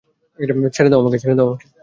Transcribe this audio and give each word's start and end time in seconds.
ছেঁড়ে 0.75 0.89
দাও 0.91 0.99
আমাকে! 1.01 1.17